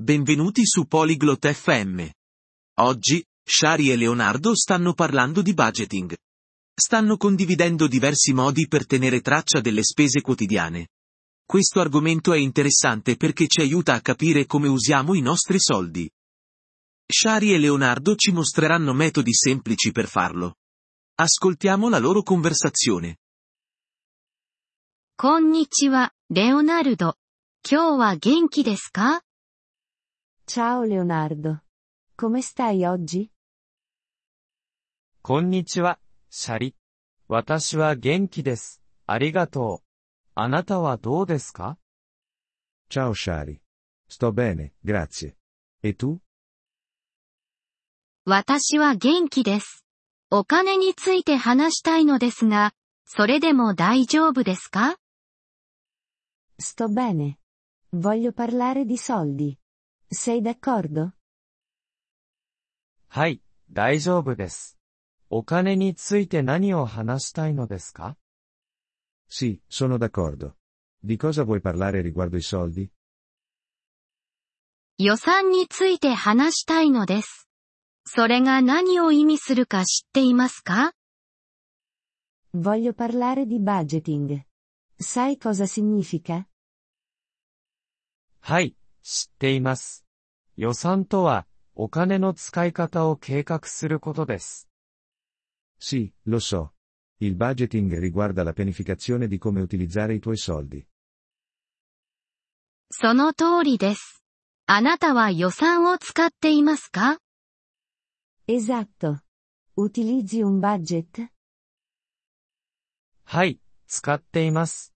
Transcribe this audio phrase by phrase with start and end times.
[0.00, 2.06] benvenuti su Polyglot FM.
[2.80, 6.14] Oggi, Shari e Leonardo stanno parlando di budgeting.
[6.74, 10.88] Stanno condividendo diversi modi per tenere traccia delle spese quotidiane.
[11.46, 16.10] Questo argomento è interessante perché ci aiuta a capire come usiamo i nostri soldi.
[17.06, 20.56] Shari e Leonardo ci mostreranno metodi semplici per farlo.
[21.14, 23.16] Ascoltiamo la loro conversazione.
[25.18, 27.16] こんにちは、レオナルド。
[27.66, 29.22] 今日は元気ですか
[30.53, 31.61] Ciao Leonardo.
[32.17, 33.29] Come stai oggi?
[35.21, 35.97] こんにちは、
[36.29, 36.75] シャリ。
[37.29, 38.81] 私は元気です。
[39.07, 39.87] ありがとう。
[40.35, 41.77] あなたはどうですか
[42.89, 43.61] Ciao Shari.
[44.09, 45.37] Sto bene, grazie.
[45.83, 46.19] E tu?
[48.25, 49.85] 私は元気です。
[50.29, 52.73] お金について話したいのですが、
[53.05, 54.97] それでも大丈夫ですか
[56.59, 57.37] Sto bene.
[57.93, 59.60] Voglio parlare di soldi.
[60.13, 61.13] Sei d'accordo?
[63.07, 63.41] はい、
[63.71, 64.77] 大丈夫です。
[65.29, 68.17] お金について何を話したいのですか
[69.29, 70.57] Sì, sono d'accordo.
[70.99, 72.89] Di cosa vuoi parlare riguardo i soldi?
[74.97, 77.47] 予算について話したいのです。
[78.05, 80.91] それが何を意味するか知っていますか
[82.53, 84.43] Voglio parlare di budgeting.
[84.99, 86.47] Sai cosa significa?
[88.41, 90.05] はい、知っています。
[90.57, 94.67] 予算とは、お金の使い方を計画することです。
[95.79, 96.71] Sì, lo so.
[97.19, 100.85] Il budgeting riguarda la pianificazione di come utilizzare i tuoi soldi.
[102.91, 104.21] その通りです。
[104.65, 107.19] あなたは予算を使っていますか
[108.47, 109.19] Esatto.
[109.77, 111.29] Utilizzi un budget?
[113.23, 114.93] はい、使っています。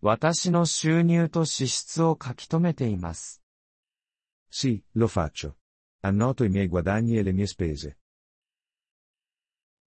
[0.00, 3.42] 私の収入と支出を書き留めています。
[4.48, 5.58] Sì, lo faccio.
[6.00, 7.98] Annoto i miei guadagni e le mie spese.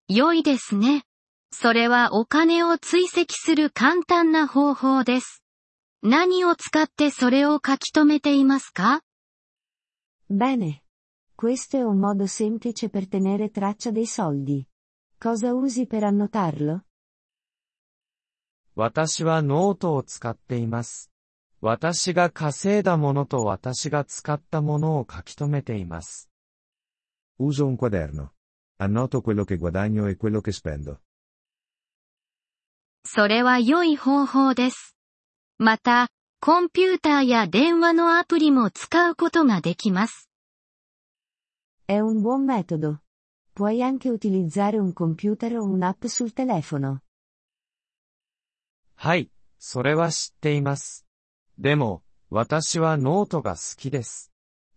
[0.09, 1.05] 良いですね。
[1.51, 5.43] それはお金を追跡する簡単な方法です。
[6.03, 9.03] 何を使ってそれを書き留めていますか
[10.29, 10.83] Bene.
[11.35, 14.67] Questo è un modo semplice per tenere traccia dei soldi.
[15.19, 16.83] Cosa usi per annotarlo?
[18.77, 21.14] 私はノートを使っています。
[21.67, 26.29] 私が稼いだものと私が使ったものを書き留めています。
[27.41, 28.33] Uso un quaderno.
[28.79, 30.99] Annoto quello che guadagno e quello che spendo.
[33.07, 34.95] それは良い方法です。
[35.57, 36.09] また、
[36.39, 40.29] コンピューターや電話のアプリも使うことができます。
[41.89, 42.99] È un buon metodo.
[43.55, 46.99] Puoi anche utilizzare un computer o un'app sul telefono.
[48.97, 51.04] はい、それは知っています。
[51.59, 54.33] でも、私はノートが好きです。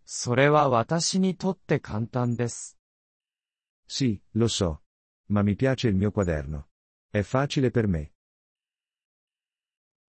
[0.06, 2.78] それは私にとって簡単です。
[3.90, 4.80] Sì, lo so.
[5.30, 6.68] Ma mi piace il mio quaderno.
[7.12, 8.12] È facile per me.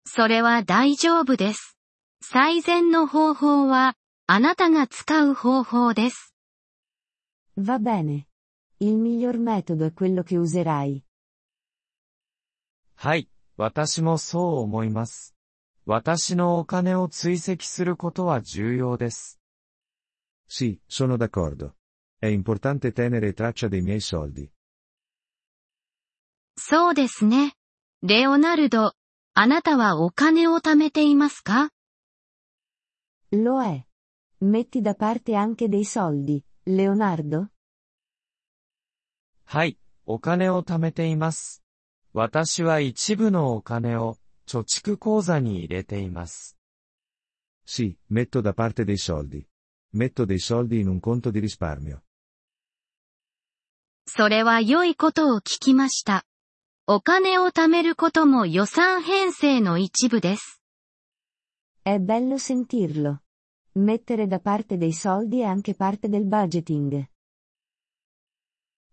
[0.05, 1.77] それは大丈夫です。
[2.21, 3.95] 最善の方法は、
[4.25, 6.33] あなたが使う方法です。
[7.57, 8.27] Va bene.
[8.79, 11.03] Il miglior metodo è quello che userai.
[12.95, 15.36] はい、私もそう思います。
[15.89, 19.39] 私のお金を追跡することは重要です。
[20.45, 21.77] Sì, sono d'accordo.
[22.19, 24.51] È importante tenere traccia dei miei soldi.
[26.57, 27.53] そうですね。
[28.03, 28.95] レオナルド、
[29.33, 31.69] あなたはお金を貯めていますか
[33.31, 33.85] Lo è.
[34.41, 37.47] Metti da parte anche dei soldi, Leonardo?
[39.45, 41.63] はい、お金を貯めています。
[42.11, 46.57] 私は一部のお金を貯蓄口座に入れています。
[47.65, 49.45] Sì, metto da parte dei soldi.
[49.93, 52.01] Metto dei soldi in un conto di risparmio.
[54.07, 56.25] それは良いことを聞きました。
[56.87, 60.61] お金を貯めることも予算編成の一部です。
[61.83, 63.23] È bello sentirlo.
[63.73, 67.05] Mettere da parte dei soldi è anche parte del budgeting.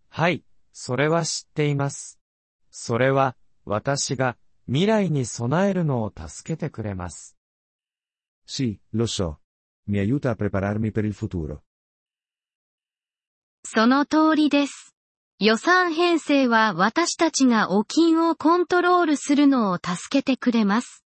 [0.09, 2.19] はい、それは知っています。
[2.71, 4.37] それは、私が
[4.67, 7.37] 未来に備えるのを助けてくれます。
[8.47, 9.37] Sì, lo so.
[9.87, 11.63] Mi aiuta a prepararmi per il futuro.
[13.67, 14.95] その通りです。
[15.39, 21.05] 予算編成は私たちがお金をコントロールするのを助けてくれます。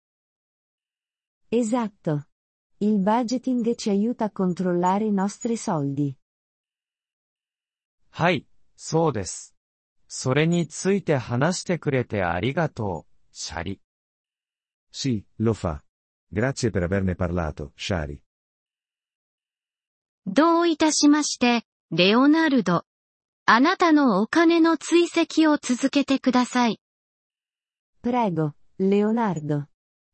[1.50, 2.22] Esatto.
[2.80, 6.16] Il budgeting ci aiuta a controllare i nostri soldi.
[8.10, 8.46] はい、
[8.76, 9.54] そうです。
[10.08, 13.80] それについて話してくれてありがとう、シャリ。
[14.92, 15.82] Sì, lo fa.
[16.28, 18.22] Grazie per averne parlato, Shari.
[20.26, 22.84] どういたしまして、レオナルド。
[23.44, 26.80] あなたのお金の追跡を続けてください。
[28.02, 29.66] Prego, Leonardo.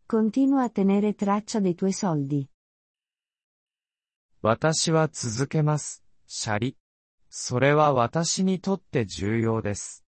[0.08, 2.48] Continua a tenere traccia dei tuoi soldi.
[4.40, 6.76] 私は続けます、シャリ。
[7.28, 10.04] それは私にとって重要です。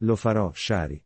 [0.00, 1.05] Lo farò, Shari.